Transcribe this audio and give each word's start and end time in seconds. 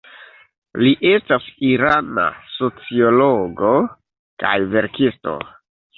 Li 0.83 0.93
estas 1.09 1.49
irana 1.67 2.25
sociologo 2.55 3.75
kaj 4.45 4.57
verkisto. 4.73 5.37